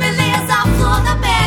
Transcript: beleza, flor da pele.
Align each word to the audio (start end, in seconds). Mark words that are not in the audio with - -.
beleza, 0.00 0.56
flor 0.76 1.00
da 1.02 1.14
pele. 1.16 1.39